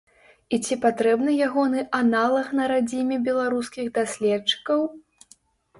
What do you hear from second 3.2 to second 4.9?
беларускіх даследчыкаў?